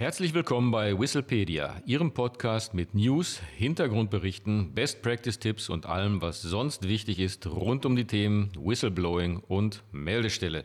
Herzlich 0.00 0.32
willkommen 0.32 0.70
bei 0.70 0.98
Whistlepedia, 0.98 1.82
Ihrem 1.84 2.14
Podcast 2.14 2.72
mit 2.72 2.94
News, 2.94 3.38
Hintergrundberichten, 3.58 4.72
Best 4.72 5.02
Practice 5.02 5.38
Tipps 5.38 5.68
und 5.68 5.84
allem, 5.84 6.22
was 6.22 6.40
sonst 6.40 6.88
wichtig 6.88 7.18
ist 7.18 7.46
rund 7.46 7.84
um 7.84 7.96
die 7.96 8.06
Themen 8.06 8.50
Whistleblowing 8.58 9.42
und 9.46 9.84
Meldestelle. 9.92 10.64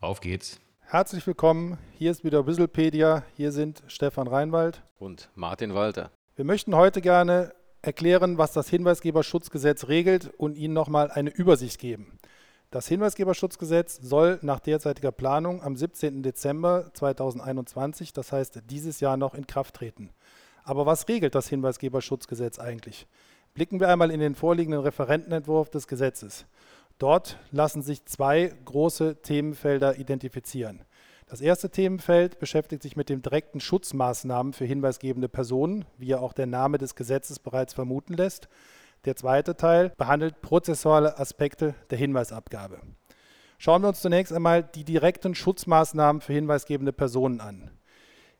Auf 0.00 0.20
geht's. 0.20 0.60
Herzlich 0.78 1.26
willkommen, 1.26 1.76
hier 1.98 2.12
ist 2.12 2.22
wieder 2.22 2.46
Whistlepedia, 2.46 3.24
hier 3.36 3.50
sind 3.50 3.82
Stefan 3.88 4.28
Reinwald 4.28 4.84
und 4.96 5.28
Martin 5.34 5.74
Walter. 5.74 6.12
Wir 6.36 6.44
möchten 6.44 6.76
heute 6.76 7.00
gerne 7.00 7.52
erklären, 7.82 8.38
was 8.38 8.52
das 8.52 8.68
Hinweisgeberschutzgesetz 8.68 9.88
regelt 9.88 10.30
und 10.36 10.56
Ihnen 10.56 10.72
nochmal 10.72 11.10
eine 11.10 11.30
Übersicht 11.30 11.80
geben. 11.80 12.16
Das 12.72 12.88
Hinweisgeberschutzgesetz 12.88 13.98
soll 14.00 14.38
nach 14.40 14.58
derzeitiger 14.58 15.12
Planung 15.12 15.62
am 15.62 15.76
17. 15.76 16.22
Dezember 16.22 16.90
2021, 16.94 18.14
das 18.14 18.32
heißt 18.32 18.62
dieses 18.70 19.00
Jahr 19.00 19.18
noch 19.18 19.34
in 19.34 19.46
Kraft 19.46 19.74
treten. 19.74 20.08
Aber 20.64 20.86
was 20.86 21.06
regelt 21.06 21.34
das 21.34 21.48
Hinweisgeberschutzgesetz 21.48 22.58
eigentlich? 22.58 23.06
Blicken 23.52 23.78
wir 23.78 23.90
einmal 23.90 24.10
in 24.10 24.20
den 24.20 24.34
vorliegenden 24.34 24.80
Referentenentwurf 24.80 25.68
des 25.68 25.86
Gesetzes. 25.86 26.46
Dort 26.96 27.38
lassen 27.50 27.82
sich 27.82 28.06
zwei 28.06 28.54
große 28.64 29.16
Themenfelder 29.20 29.98
identifizieren. 29.98 30.80
Das 31.26 31.42
erste 31.42 31.68
Themenfeld 31.68 32.38
beschäftigt 32.38 32.82
sich 32.82 32.96
mit 32.96 33.10
den 33.10 33.20
direkten 33.20 33.60
Schutzmaßnahmen 33.60 34.54
für 34.54 34.64
hinweisgebende 34.64 35.28
Personen, 35.28 35.84
wie 35.98 36.06
ja 36.06 36.20
auch 36.20 36.32
der 36.32 36.46
Name 36.46 36.78
des 36.78 36.94
Gesetzes 36.94 37.38
bereits 37.38 37.74
vermuten 37.74 38.14
lässt. 38.14 38.48
Der 39.04 39.16
zweite 39.16 39.56
Teil 39.56 39.90
behandelt 39.96 40.40
prozessuale 40.42 41.18
Aspekte 41.18 41.74
der 41.90 41.98
Hinweisabgabe. 41.98 42.80
Schauen 43.58 43.82
wir 43.82 43.88
uns 43.88 44.00
zunächst 44.00 44.32
einmal 44.32 44.62
die 44.62 44.84
direkten 44.84 45.34
Schutzmaßnahmen 45.34 46.22
für 46.22 46.32
hinweisgebende 46.32 46.92
Personen 46.92 47.40
an. 47.40 47.70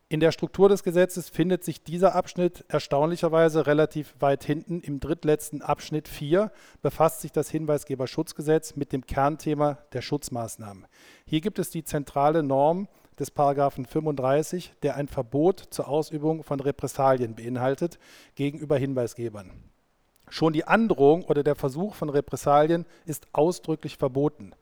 In 0.07 0.19
der 0.19 0.31
Struktur 0.31 0.69
des 0.69 0.83
Gesetzes 0.83 1.29
findet 1.29 1.63
sich 1.63 1.83
dieser 1.83 2.13
Abschnitt 2.13 2.63
erstaunlicherweise 2.67 3.65
relativ 3.65 4.15
weit 4.19 4.43
hinten. 4.43 4.79
Im 4.79 4.99
drittletzten 4.99 5.61
Abschnitt 5.61 6.07
4 6.07 6.51
befasst 6.81 7.21
sich 7.21 7.31
das 7.31 7.49
Hinweisgeberschutzgesetz 7.49 8.75
mit 8.75 8.93
dem 8.93 9.05
Kernthema 9.05 9.79
der 9.91 10.01
Schutzmaßnahmen. 10.01 10.85
Hier 11.25 11.41
gibt 11.41 11.59
es 11.59 11.71
die 11.71 11.83
zentrale 11.83 12.43
Norm 12.43 12.87
des 13.19 13.31
Paragraphen 13.31 13.85
35, 13.85 14.73
der 14.83 14.95
ein 14.95 15.07
Verbot 15.07 15.59
zur 15.71 15.87
Ausübung 15.87 16.43
von 16.43 16.59
Repressalien 16.59 17.35
beinhaltet 17.35 17.97
gegenüber 18.35 18.77
Hinweisgebern. 18.77 19.72
Schon 20.33 20.51
die 20.51 20.65
Androhung 20.65 21.25
oder 21.25 21.43
der 21.43 21.53
Versuch 21.53 21.93
von 21.93 22.09
Repressalien 22.09 22.87
ist 23.05 23.27
ausdrücklich 23.33 23.97
verboten. 23.97 24.53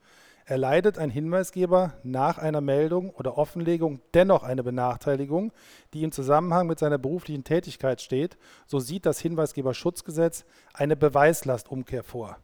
Erleidet 0.44 0.98
ein 0.98 1.10
Hinweisgeber 1.10 1.94
nach 2.04 2.38
einer 2.40 2.60
Meldung 2.60 3.12
oder 3.12 3.38
Offenlegung 3.38 4.02
dennoch 4.14 4.44
eine 4.44 4.64
Benachteiligung, 4.64 5.54
die 5.94 6.04
im 6.04 6.12
Zusammenhang 6.12 6.68
mit 6.68 6.78
seiner 6.78 6.98
beruflichen 6.98 7.46
Tätigkeit 7.46 8.02
steht, 8.02 8.38
so 8.68 8.82
sieht 8.82 9.06
das 9.06 9.22
Hinweisgeberschutzgesetz 9.22 10.44
eine 10.74 10.98
Beweislastumkehr 10.98 12.04
vor. 12.04 12.36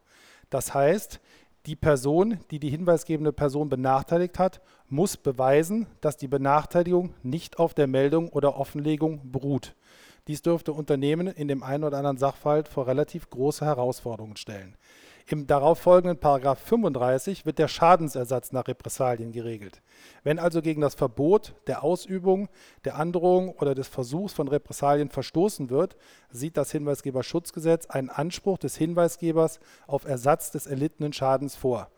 Das 0.48 0.72
heißt, 0.72 1.20
die 1.66 1.76
Person, 1.76 2.38
die 2.50 2.58
die 2.58 2.70
hinweisgebende 2.70 3.34
Person 3.34 3.68
benachteiligt 3.68 4.38
hat, 4.38 4.62
muss 4.88 5.18
beweisen, 5.18 5.86
dass 6.00 6.16
die 6.16 6.28
Benachteiligung 6.28 7.12
nicht 7.22 7.58
auf 7.58 7.74
der 7.74 7.88
Meldung 7.88 8.30
oder 8.30 8.56
Offenlegung 8.56 9.30
beruht. 9.30 9.74
Dies 10.28 10.42
dürfte 10.42 10.74
Unternehmen 10.74 11.26
in 11.26 11.48
dem 11.48 11.62
einen 11.62 11.84
oder 11.84 11.96
anderen 11.96 12.18
Sachverhalt 12.18 12.68
vor 12.68 12.86
relativ 12.86 13.30
große 13.30 13.64
Herausforderungen 13.64 14.36
stellen. 14.36 14.76
Im 15.30 15.46
darauffolgenden 15.46 16.18
Paragraph 16.18 16.58
35 16.60 17.44
wird 17.44 17.58
der 17.58 17.68
Schadensersatz 17.68 18.52
nach 18.52 18.68
Repressalien 18.68 19.32
geregelt. 19.32 19.82
Wenn 20.24 20.38
also 20.38 20.62
gegen 20.62 20.80
das 20.80 20.94
Verbot 20.94 21.54
der 21.66 21.82
Ausübung, 21.82 22.48
der 22.84 22.96
Androhung 22.96 23.50
oder 23.50 23.74
des 23.74 23.88
Versuchs 23.88 24.32
von 24.32 24.48
Repressalien 24.48 25.10
verstoßen 25.10 25.68
wird, 25.68 25.96
sieht 26.30 26.56
das 26.56 26.72
Hinweisgeberschutzgesetz 26.72 27.86
einen 27.86 28.08
Anspruch 28.10 28.58
des 28.58 28.76
Hinweisgebers 28.76 29.60
auf 29.86 30.06
Ersatz 30.06 30.50
des 30.50 30.66
erlittenen 30.66 31.12
Schadens 31.12 31.56
vor. 31.56 31.90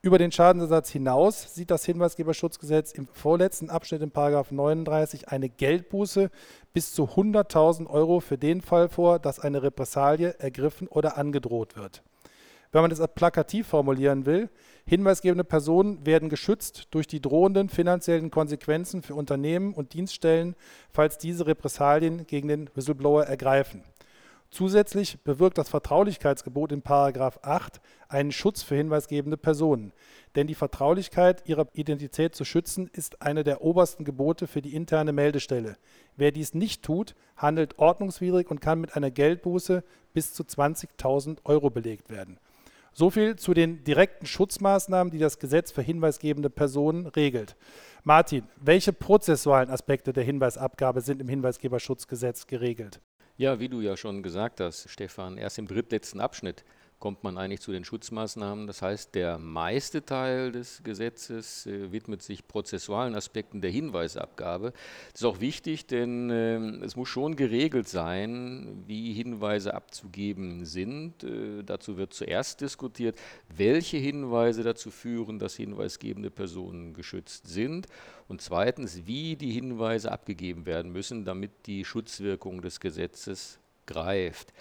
Über 0.00 0.18
den 0.18 0.30
Schadensersatz 0.30 0.90
hinaus 0.90 1.56
sieht 1.56 1.72
das 1.72 1.84
Hinweisgeberschutzgesetz 1.84 2.92
im 2.92 3.08
vorletzten 3.08 3.68
Abschnitt 3.68 4.00
in 4.00 4.12
39 4.14 5.28
eine 5.28 5.48
Geldbuße 5.48 6.30
bis 6.72 6.94
zu 6.94 7.06
100.000 7.06 7.88
Euro 7.88 8.20
für 8.20 8.38
den 8.38 8.60
Fall 8.60 8.88
vor, 8.88 9.18
dass 9.18 9.40
eine 9.40 9.64
Repressalie 9.64 10.36
ergriffen 10.38 10.86
oder 10.86 11.18
angedroht 11.18 11.76
wird. 11.76 12.04
Wenn 12.70 12.82
man 12.82 12.90
das 12.90 13.02
plakativ 13.12 13.66
formulieren 13.66 14.24
will, 14.24 14.50
hinweisgebende 14.86 15.42
Personen 15.42 16.06
werden 16.06 16.28
geschützt 16.28 16.86
durch 16.92 17.08
die 17.08 17.20
drohenden 17.20 17.68
finanziellen 17.68 18.30
Konsequenzen 18.30 19.02
für 19.02 19.16
Unternehmen 19.16 19.74
und 19.74 19.94
Dienststellen, 19.94 20.54
falls 20.92 21.18
diese 21.18 21.46
Repressalien 21.48 22.24
gegen 22.28 22.46
den 22.46 22.70
Whistleblower 22.74 23.24
ergreifen. 23.24 23.82
Zusätzlich 24.50 25.22
bewirkt 25.24 25.58
das 25.58 25.68
Vertraulichkeitsgebot 25.68 26.72
in 26.72 26.82
8 26.86 27.80
einen 28.08 28.32
Schutz 28.32 28.62
für 28.62 28.76
hinweisgebende 28.76 29.36
Personen. 29.36 29.92
Denn 30.36 30.46
die 30.46 30.54
Vertraulichkeit 30.54 31.46
ihrer 31.46 31.68
Identität 31.74 32.34
zu 32.34 32.46
schützen, 32.46 32.88
ist 32.92 33.20
eine 33.20 33.44
der 33.44 33.60
obersten 33.62 34.04
Gebote 34.04 34.46
für 34.46 34.62
die 34.62 34.74
interne 34.74 35.12
Meldestelle. 35.12 35.76
Wer 36.16 36.32
dies 36.32 36.54
nicht 36.54 36.82
tut, 36.82 37.14
handelt 37.36 37.78
ordnungswidrig 37.78 38.50
und 38.50 38.62
kann 38.62 38.80
mit 38.80 38.96
einer 38.96 39.10
Geldbuße 39.10 39.84
bis 40.14 40.32
zu 40.32 40.44
20.000 40.44 41.40
Euro 41.44 41.68
belegt 41.68 42.08
werden. 42.08 42.38
So 42.94 43.10
viel 43.10 43.36
zu 43.36 43.52
den 43.52 43.84
direkten 43.84 44.26
Schutzmaßnahmen, 44.26 45.10
die 45.10 45.18
das 45.18 45.38
Gesetz 45.38 45.70
für 45.70 45.82
hinweisgebende 45.82 46.48
Personen 46.48 47.06
regelt. 47.06 47.54
Martin, 48.02 48.44
welche 48.56 48.94
prozessualen 48.94 49.68
Aspekte 49.68 50.14
der 50.14 50.24
Hinweisabgabe 50.24 51.02
sind 51.02 51.20
im 51.20 51.28
Hinweisgeberschutzgesetz 51.28 52.46
geregelt? 52.46 53.00
Ja, 53.38 53.60
wie 53.60 53.68
du 53.68 53.80
ja 53.80 53.96
schon 53.96 54.24
gesagt 54.24 54.58
hast, 54.58 54.90
Stefan, 54.90 55.38
erst 55.38 55.58
im 55.58 55.68
drittletzten 55.68 56.20
Abschnitt 56.20 56.64
kommt 56.98 57.22
man 57.22 57.38
eigentlich 57.38 57.60
zu 57.60 57.70
den 57.70 57.84
Schutzmaßnahmen. 57.84 58.66
Das 58.66 58.82
heißt, 58.82 59.14
der 59.14 59.38
meiste 59.38 60.04
Teil 60.04 60.50
des 60.50 60.82
Gesetzes 60.82 61.66
äh, 61.66 61.92
widmet 61.92 62.22
sich 62.22 62.48
prozessualen 62.48 63.14
Aspekten 63.14 63.60
der 63.60 63.70
Hinweisabgabe. 63.70 64.72
Das 65.12 65.20
ist 65.20 65.24
auch 65.24 65.40
wichtig, 65.40 65.86
denn 65.86 66.30
äh, 66.30 66.56
es 66.84 66.96
muss 66.96 67.08
schon 67.08 67.36
geregelt 67.36 67.88
sein, 67.88 68.82
wie 68.86 69.12
Hinweise 69.12 69.74
abzugeben 69.74 70.64
sind. 70.64 71.22
Äh, 71.22 71.62
dazu 71.62 71.96
wird 71.96 72.14
zuerst 72.14 72.60
diskutiert, 72.60 73.18
welche 73.48 73.98
Hinweise 73.98 74.64
dazu 74.64 74.90
führen, 74.90 75.38
dass 75.38 75.54
hinweisgebende 75.54 76.30
Personen 76.30 76.94
geschützt 76.94 77.46
sind. 77.46 77.86
Und 78.26 78.42
zweitens, 78.42 79.06
wie 79.06 79.36
die 79.36 79.52
Hinweise 79.52 80.10
abgegeben 80.10 80.66
werden 80.66 80.92
müssen, 80.92 81.24
damit 81.24 81.66
die 81.66 81.84
Schutzwirkung 81.84 82.60
des 82.60 82.80
Gesetzes 82.80 83.60
greift. 83.86 84.52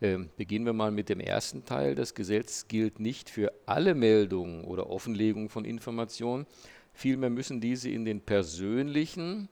Ähm, 0.00 0.30
beginnen 0.36 0.64
wir 0.64 0.72
mal 0.72 0.92
mit 0.92 1.08
dem 1.08 1.20
ersten 1.20 1.64
Teil. 1.64 1.94
Das 1.94 2.14
Gesetz 2.14 2.68
gilt 2.68 3.00
nicht 3.00 3.30
für 3.30 3.52
alle 3.66 3.94
Meldungen 3.94 4.64
oder 4.64 4.90
Offenlegungen 4.90 5.48
von 5.48 5.64
Informationen. 5.64 6.46
Vielmehr 6.92 7.30
müssen 7.30 7.60
diese 7.60 7.90
in 7.90 8.04
den 8.04 8.20
persönlichen 8.20 9.48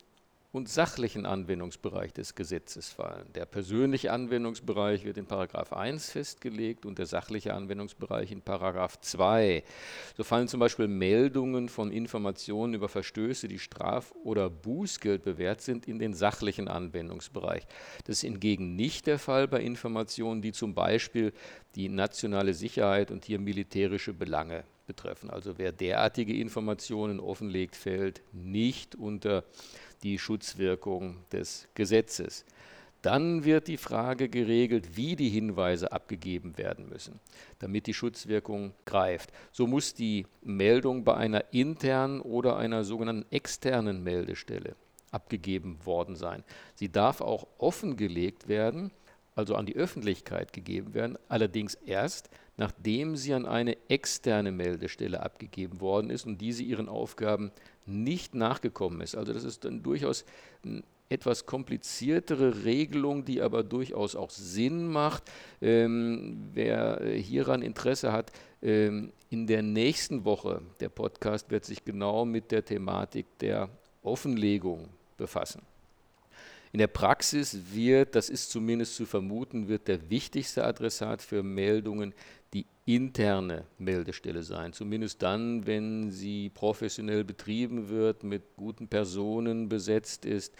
und 0.52 0.68
sachlichen 0.68 1.26
Anwendungsbereich 1.26 2.12
des 2.12 2.34
Gesetzes 2.34 2.88
fallen. 2.90 3.26
Der 3.34 3.46
persönliche 3.46 4.12
Anwendungsbereich 4.12 5.04
wird 5.04 5.18
in 5.18 5.26
Paragraph 5.26 5.72
1 5.72 6.10
festgelegt 6.12 6.86
und 6.86 6.98
der 6.98 7.06
sachliche 7.06 7.54
Anwendungsbereich 7.54 8.32
in 8.32 8.42
Paragraph 8.42 9.00
2. 9.00 9.64
So 10.16 10.24
fallen 10.24 10.48
zum 10.48 10.60
Beispiel 10.60 10.88
Meldungen 10.88 11.68
von 11.68 11.90
Informationen 11.90 12.74
über 12.74 12.88
Verstöße, 12.88 13.48
die 13.48 13.58
Straf- 13.58 14.14
oder 14.24 14.48
Bußgeld 14.48 15.22
bewährt 15.22 15.60
sind, 15.60 15.86
in 15.86 15.98
den 15.98 16.14
sachlichen 16.14 16.68
Anwendungsbereich. 16.68 17.66
Das 18.04 18.16
ist 18.16 18.22
hingegen 18.22 18.76
nicht 18.76 19.06
der 19.06 19.18
Fall 19.18 19.48
bei 19.48 19.60
Informationen, 19.60 20.42
die 20.42 20.52
zum 20.52 20.74
Beispiel 20.74 21.32
die 21.74 21.88
nationale 21.88 22.54
Sicherheit 22.54 23.10
und 23.10 23.24
hier 23.24 23.38
militärische 23.38 24.14
Belange 24.14 24.64
betreffen. 24.86 25.30
Also 25.30 25.58
wer 25.58 25.72
derartige 25.72 26.34
Informationen 26.34 27.20
offenlegt, 27.20 27.76
fällt 27.76 28.22
nicht 28.32 28.94
unter 28.94 29.44
die 30.06 30.18
Schutzwirkung 30.20 31.16
des 31.32 31.66
Gesetzes. 31.74 32.44
Dann 33.02 33.44
wird 33.44 33.66
die 33.66 33.76
Frage 33.76 34.28
geregelt, 34.28 34.96
wie 34.96 35.16
die 35.16 35.28
Hinweise 35.28 35.90
abgegeben 35.90 36.56
werden 36.58 36.88
müssen, 36.88 37.18
damit 37.58 37.88
die 37.88 37.94
Schutzwirkung 37.94 38.72
greift. 38.84 39.32
So 39.50 39.66
muss 39.66 39.94
die 39.94 40.26
Meldung 40.42 41.02
bei 41.02 41.14
einer 41.14 41.52
internen 41.52 42.20
oder 42.20 42.56
einer 42.56 42.84
sogenannten 42.84 43.26
externen 43.32 44.04
Meldestelle 44.04 44.76
abgegeben 45.10 45.78
worden 45.84 46.14
sein. 46.14 46.44
Sie 46.76 46.90
darf 46.90 47.20
auch 47.20 47.48
offengelegt 47.58 48.46
werden, 48.46 48.92
also 49.34 49.56
an 49.56 49.66
die 49.66 49.76
Öffentlichkeit 49.76 50.52
gegeben 50.52 50.94
werden, 50.94 51.18
allerdings 51.28 51.74
erst, 51.74 52.30
nachdem 52.56 53.16
sie 53.16 53.34
an 53.34 53.44
eine 53.44 53.76
externe 53.88 54.52
Meldestelle 54.52 55.20
abgegeben 55.20 55.80
worden 55.80 56.10
ist 56.10 56.26
und 56.26 56.40
diese 56.40 56.62
ihren 56.62 56.88
Aufgaben 56.88 57.50
nicht 57.86 58.34
nachgekommen 58.34 59.00
ist. 59.00 59.16
Also 59.16 59.32
das 59.32 59.44
ist 59.44 59.64
dann 59.64 59.82
durchaus 59.82 60.24
eine 60.64 60.82
etwas 61.08 61.46
kompliziertere 61.46 62.64
Regelung, 62.64 63.24
die 63.24 63.40
aber 63.40 63.62
durchaus 63.62 64.16
auch 64.16 64.30
Sinn 64.30 64.88
macht. 64.88 65.22
Ähm, 65.62 66.48
wer 66.52 67.00
hieran 67.04 67.62
Interesse 67.62 68.12
hat, 68.12 68.32
ähm, 68.62 69.12
in 69.30 69.46
der 69.46 69.62
nächsten 69.62 70.24
Woche, 70.24 70.62
der 70.80 70.88
Podcast 70.88 71.50
wird 71.50 71.64
sich 71.64 71.84
genau 71.84 72.24
mit 72.24 72.50
der 72.50 72.64
Thematik 72.64 73.26
der 73.38 73.68
Offenlegung 74.02 74.88
befassen. 75.16 75.62
In 76.72 76.78
der 76.78 76.88
Praxis 76.88 77.56
wird, 77.72 78.14
das 78.14 78.28
ist 78.28 78.50
zumindest 78.50 78.96
zu 78.96 79.06
vermuten, 79.06 79.68
wird 79.68 79.88
der 79.88 80.10
wichtigste 80.10 80.64
Adressat 80.64 81.22
für 81.22 81.42
Meldungen 81.42 82.12
die 82.56 82.66
interne 82.86 83.64
Meldestelle 83.76 84.42
sein. 84.42 84.72
Zumindest 84.72 85.20
dann, 85.20 85.66
wenn 85.66 86.10
sie 86.10 86.48
professionell 86.48 87.22
betrieben 87.22 87.90
wird, 87.90 88.22
mit 88.24 88.56
guten 88.56 88.88
Personen 88.88 89.68
besetzt 89.68 90.24
ist 90.24 90.54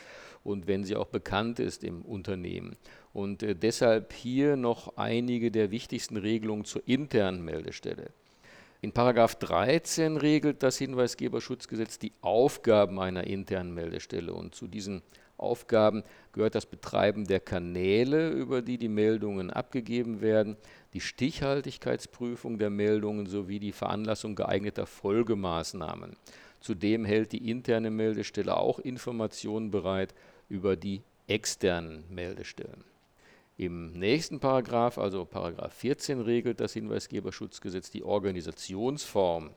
und 0.45 0.67
wenn 0.67 0.85
sie 0.85 0.95
auch 0.95 1.07
bekannt 1.07 1.59
ist 1.59 1.85
im 1.85 2.03
Unternehmen. 2.03 2.77
Und 3.15 3.43
äh, 3.43 3.55
deshalb 3.55 4.13
hier 4.13 4.57
noch 4.57 4.99
einige 4.99 5.51
der 5.51 5.71
wichtigsten 5.71 6.19
Regelungen 6.19 6.67
zur 6.67 6.87
internen 6.87 7.43
Meldestelle. 7.43 8.11
In 8.83 8.93
Paragraph 8.93 9.37
13 9.37 10.19
regelt 10.19 10.63
das 10.63 10.77
Hinweisgeberschutzgesetz 10.77 11.99
die 11.99 12.13
Aufgaben 12.21 13.01
einer 13.01 13.25
internen 13.25 13.73
Meldestelle 13.73 14.35
und 14.35 14.55
zu 14.55 14.67
diesen 14.67 15.01
Aufgaben 15.39 16.03
gehört 16.37 16.55
das 16.55 16.67
Betreiben 16.67 17.27
der 17.27 17.41
Kanäle, 17.41 18.29
über 18.29 18.61
die 18.61 18.77
die 18.77 18.91
Meldungen 18.91 19.51
abgegeben 19.51 20.21
werden, 20.21 20.59
die 20.93 21.01
Stichhaltigkeitsprüfung 21.01 22.59
der 22.59 22.69
Meldungen 22.69 23.27
sowie 23.27 23.59
die 23.59 23.73
Veranlassung 23.73 24.35
geeigneter 24.35 24.85
Folgemaßnahmen. 24.85 26.15
Zudem 26.61 27.07
hält 27.07 27.33
die 27.33 27.51
interne 27.51 27.91
Meldestelle 27.91 28.55
auch 28.55 28.79
Informationen 28.79 29.71
bereit 29.71 30.15
über 30.51 30.77
die 30.77 31.01
externen 31.27 32.05
Meldestellen. 32.11 32.85
Im 33.57 33.95
nächsten 33.95 34.39
Paragraph, 34.39 34.99
also 34.99 35.25
Paragraph 35.25 35.73
14, 35.73 36.21
regelt 36.21 36.61
das 36.61 36.75
Hinweisgeberschutzgesetz 36.75 37.91
die 37.91 38.05
Organisationsform 38.05 39.53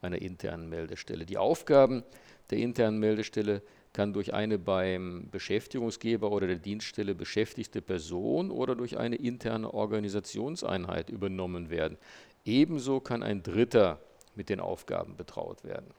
einer 0.00 0.22
internen 0.22 0.68
Meldestelle. 0.68 1.26
Die 1.26 1.38
Aufgaben 1.38 2.04
der 2.50 2.58
internen 2.58 3.00
Meldestelle 3.00 3.62
kann 3.92 4.12
durch 4.12 4.34
eine 4.34 4.58
beim 4.58 5.28
Beschäftigungsgeber 5.30 6.30
oder 6.30 6.46
der 6.46 6.58
Dienststelle 6.58 7.14
beschäftigte 7.14 7.82
Person 7.82 8.50
oder 8.50 8.76
durch 8.76 8.98
eine 8.98 9.16
interne 9.16 9.72
Organisationseinheit 9.72 11.10
übernommen 11.10 11.70
werden. 11.70 11.98
Ebenso 12.44 13.00
kann 13.00 13.22
ein 13.22 13.42
Dritter 13.42 14.00
mit 14.34 14.48
den 14.48 14.60
Aufgaben 14.60 15.16
betraut 15.16 15.64
werden. 15.64 15.92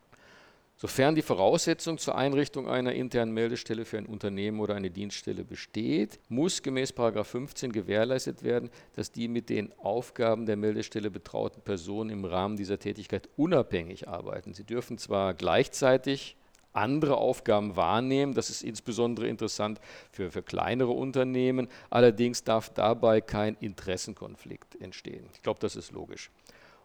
Sofern 0.81 1.13
die 1.13 1.21
Voraussetzung 1.21 1.99
zur 1.99 2.15
Einrichtung 2.15 2.67
einer 2.67 2.93
internen 2.93 3.33
Meldestelle 3.33 3.85
für 3.85 3.99
ein 3.99 4.07
Unternehmen 4.07 4.59
oder 4.59 4.73
eine 4.73 4.89
Dienststelle 4.89 5.43
besteht, 5.43 6.19
muss 6.27 6.63
gemäß 6.63 6.91
15 6.91 7.71
gewährleistet 7.71 8.41
werden, 8.41 8.71
dass 8.95 9.11
die 9.11 9.27
mit 9.27 9.51
den 9.51 9.71
Aufgaben 9.77 10.47
der 10.47 10.57
Meldestelle 10.57 11.11
betrauten 11.11 11.61
Personen 11.61 12.09
im 12.09 12.25
Rahmen 12.25 12.57
dieser 12.57 12.79
Tätigkeit 12.79 13.29
unabhängig 13.37 14.07
arbeiten. 14.07 14.55
Sie 14.55 14.63
dürfen 14.63 14.97
zwar 14.97 15.35
gleichzeitig 15.35 16.35
andere 16.73 17.17
Aufgaben 17.17 17.75
wahrnehmen. 17.75 18.33
Das 18.33 18.49
ist 18.49 18.63
insbesondere 18.63 19.27
interessant 19.27 19.79
für, 20.11 20.31
für 20.31 20.41
kleinere 20.43 20.91
Unternehmen. 20.91 21.67
Allerdings 21.89 22.43
darf 22.43 22.69
dabei 22.69 23.21
kein 23.21 23.55
Interessenkonflikt 23.55 24.79
entstehen. 24.81 25.25
Ich 25.33 25.41
glaube, 25.41 25.59
das 25.59 25.75
ist 25.75 25.91
logisch. 25.91 26.29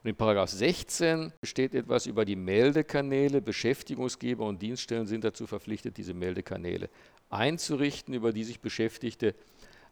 Und 0.03 0.11
in 0.11 0.17
Paragraph 0.17 0.51
16 0.51 1.33
steht 1.43 1.75
etwas 1.75 2.07
über 2.07 2.25
die 2.25 2.37
Meldekanäle. 2.37 3.41
Beschäftigungsgeber 3.41 4.45
und 4.45 4.63
Dienststellen 4.63 5.07
sind 5.07 5.25
dazu 5.25 5.47
verpflichtet, 5.47 5.97
diese 5.97 6.15
Meldekanäle 6.15 6.89
einzurichten, 7.31 8.15
über 8.15 8.33
die 8.33 8.45
sich 8.45 8.61
Beschäftigte 8.61 9.35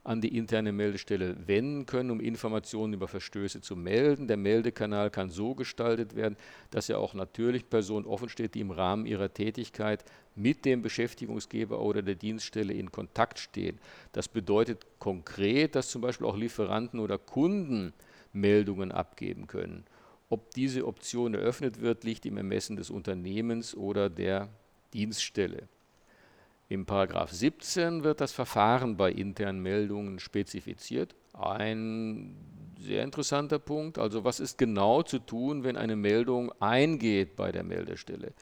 an 0.05 0.21
die 0.21 0.37
interne 0.37 0.71
Meldestelle 0.71 1.35
wenden 1.47 1.87
können, 1.87 2.11
um 2.11 2.21
Informationen 2.21 2.93
über 2.93 3.09
Verstöße 3.09 3.62
zu 3.62 3.75
melden. 3.75 4.29
Der 4.29 4.37
Meldekanal 4.37 5.11
kann 5.11 5.31
so 5.31 5.55
gestaltet 5.55 6.15
werden, 6.15 6.37
dass 6.71 6.91
er 6.91 6.99
auch 6.99 7.15
natürlich 7.15 7.69
Personen 7.71 8.05
offen 8.05 8.29
steht, 8.29 8.55
die 8.55 8.61
im 8.61 8.71
Rahmen 8.71 9.06
ihrer 9.06 9.33
Tätigkeit 9.33 10.05
mit 10.37 10.67
dem 10.67 10.83
Beschäftigungsgeber 10.83 11.81
oder 11.81 12.03
der 12.03 12.17
Dienststelle 12.17 12.75
in 12.75 12.93
Kontakt 12.93 13.39
stehen. 13.39 13.79
Das 14.12 14.29
bedeutet 14.29 14.87
konkret, 14.99 15.75
dass 15.75 15.89
zum 15.89 16.03
Beispiel 16.03 16.27
auch 16.27 16.37
Lieferanten 16.37 17.01
oder 17.01 17.17
Kunden 17.17 17.95
Meldungen 18.35 18.93
abgeben 18.93 19.47
können. 19.47 19.85
Ob 20.29 20.51
diese 20.51 20.87
Option 20.87 21.33
eröffnet 21.33 21.81
wird, 21.81 22.05
liegt 22.05 22.27
im 22.27 22.37
Ermessen 22.37 22.77
des 22.77 22.91
Unternehmens 22.91 23.75
oder 23.75 24.11
der 24.11 24.49
Dienststelle. 24.93 25.69
Im 26.69 26.87
Paragraph 26.87 27.31
17 27.31 28.05
wird 28.05 28.21
das 28.21 28.33
Verfahren 28.33 28.97
bei 28.97 29.13
internen 29.13 29.61
Meldungen 29.61 30.19
spezifiziert. 30.19 31.15
Ein 31.33 32.37
sehr 32.81 33.03
interessanter 33.03 33.59
Punkt. 33.59 33.99
Also 33.99 34.25
was 34.25 34.41
ist 34.41 34.57
genau 34.59 35.03
zu 35.03 35.19
tun, 35.19 35.65
wenn 35.65 35.77
eine 35.77 35.97
Meldung 35.97 36.53
eingeht 36.61 37.37
bei 37.37 37.53
der 37.53 37.65
Meldestelle? 37.65 38.33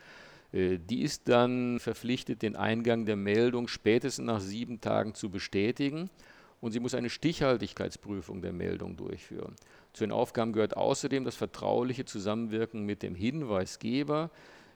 Äh, 0.53 0.79
die 0.79 1.03
ist 1.03 1.29
dann 1.29 1.81
verpflichtet, 1.81 2.43
den 2.43 2.57
Eingang 2.57 3.07
der 3.07 3.17
Meldung 3.17 3.69
spätestens 3.69 4.27
nach 4.27 4.41
sieben 4.41 4.81
Tagen 4.81 5.15
zu 5.15 5.31
bestätigen 5.31 6.11
und 6.61 6.73
sie 6.73 6.81
muss 6.81 6.95
eine 6.95 7.11
Stichhaltigkeitsprüfung 7.11 8.41
der 8.41 8.53
Meldung 8.53 8.97
durchführen. 8.97 9.57
Zu 9.93 10.05
den 10.05 10.13
Aufgaben 10.13 10.53
gehört 10.53 10.77
außerdem 10.77 11.25
das 11.25 11.35
vertrauliche 11.35 12.05
Zusammenwirken 12.05 12.85
mit 12.87 13.03
dem 13.03 13.15
Hinweisgeber 13.15 14.31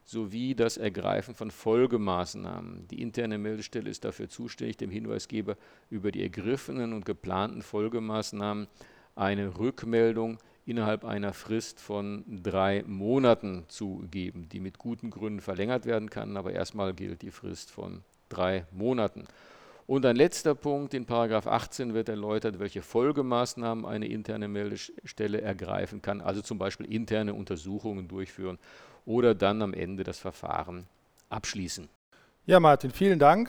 sowie 0.07 0.55
das 0.55 0.77
Ergreifen 0.77 1.35
von 1.35 1.51
Folgemaßnahmen. 1.51 2.87
Die 2.89 3.03
interne 3.03 3.39
Meldestelle 3.39 3.91
ist 3.91 4.05
dafür 4.05 4.29
zuständig, 4.29 4.77
dem 4.77 4.91
Hinweisgeber 4.91 5.57
über 5.91 6.13
die 6.13 6.23
ergriffenen 6.23 6.93
und 6.93 7.05
geplanten 7.05 7.61
Folgemaßnahmen 7.61 8.69
eine 9.17 9.59
Rückmeldung 9.59 10.39
innerhalb 10.65 11.05
einer 11.05 11.33
Frist 11.33 11.81
von 11.81 12.25
drei 12.29 12.85
Monaten 12.87 13.65
zu 13.67 14.07
geben, 14.11 14.49
die 14.49 14.61
mit 14.61 14.79
guten 14.79 15.11
Gründen 15.11 15.41
verlängert 15.41 15.87
werden 15.87 16.09
kann, 16.09 16.37
aber 16.37 16.53
erstmal 16.53 16.95
gilt 16.95 17.23
die 17.23 17.33
Frist 17.33 17.73
von 17.73 18.03
drei 18.29 18.65
Monaten. 18.71 19.25
Und 19.89 20.05
ein 20.05 20.17
letzter 20.17 20.57
Punkt, 20.57 20.95
in 20.95 21.07
Paragraph 21.07 21.47
18 21.47 21.95
wird 21.95 22.09
erläutert, 22.09 22.59
welche 22.59 22.83
Folgemaßnahmen 22.83 23.85
eine 23.85 24.09
interne 24.09 24.49
Meldestelle 24.49 25.41
ergreifen 25.41 26.03
kann, 26.03 26.21
also 26.21 26.43
zum 26.43 26.59
Beispiel 26.59 26.93
interne 26.93 27.35
Untersuchungen 27.35 28.09
durchführen 28.09 28.59
oder 29.07 29.35
dann 29.35 29.63
am 29.63 29.73
Ende 29.73 30.05
das 30.05 30.19
Verfahren 30.19 30.87
abschließen. 31.31 31.89
Ja, 32.45 32.61
Martin, 32.61 32.91
vielen 32.91 33.19
Dank. 33.19 33.49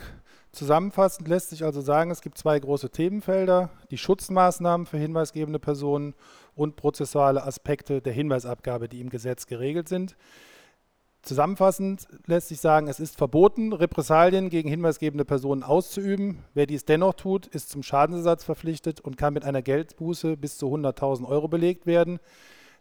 Zusammenfassend 0.52 1.28
lässt 1.28 1.50
sich 1.50 1.62
also 1.62 1.82
sagen, 1.82 2.10
es 2.10 2.22
gibt 2.22 2.38
zwei 2.38 2.58
große 2.58 2.90
Themenfelder, 2.90 3.70
die 3.90 3.98
Schutzmaßnahmen 3.98 4.86
für 4.86 4.96
hinweisgebende 4.96 5.58
Personen 5.58 6.14
und 6.54 6.76
prozessuale 6.76 7.44
Aspekte 7.44 8.00
der 8.00 8.14
Hinweisabgabe, 8.14 8.88
die 8.88 9.00
im 9.00 9.10
Gesetz 9.10 9.46
geregelt 9.46 9.88
sind. 9.88 10.16
Zusammenfassend 11.22 12.08
lässt 12.26 12.48
sich 12.48 12.60
sagen, 12.60 12.88
es 12.88 13.00
ist 13.00 13.18
verboten, 13.18 13.72
Repressalien 13.72 14.48
gegen 14.48 14.68
hinweisgebende 14.68 15.24
Personen 15.24 15.62
auszuüben. 15.62 16.44
Wer 16.54 16.66
dies 16.66 16.84
dennoch 16.84 17.14
tut, 17.14 17.46
ist 17.46 17.68
zum 17.68 17.82
Schadensersatz 17.82 18.44
verpflichtet 18.44 19.00
und 19.00 19.18
kann 19.18 19.34
mit 19.34 19.44
einer 19.44 19.60
Geldbuße 19.60 20.36
bis 20.36 20.56
zu 20.56 20.66
100.000 20.66 21.26
Euro 21.26 21.48
belegt 21.48 21.86
werden. 21.86 22.18